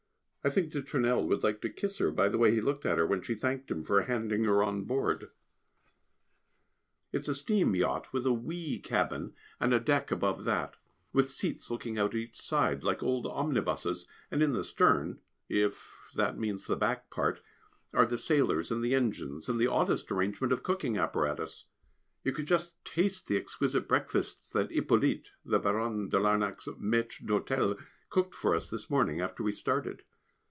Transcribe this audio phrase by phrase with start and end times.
[0.43, 2.97] I think de Tournelle would like to kiss her, by the way he looked at
[2.97, 5.29] her when she thanked him for handing her on board.
[7.11, 9.79] [Sidenote: The Invaluable Hippolyte] It is a steam yacht with a wee cabin, and a
[9.79, 10.77] deck above that,
[11.13, 16.39] with seats looking out each side, like old omnibuses, and in the stern (if that
[16.39, 17.39] means the back part)
[17.93, 21.65] are the sailors and the engines, and the oddest arrangement of cooking apparatus.
[22.23, 27.79] You should just taste the exquisite breakfasts that Hippolyte (the Baronne de Larnac's maître d'hôtel)
[28.09, 30.01] cooked for us this morning after we started.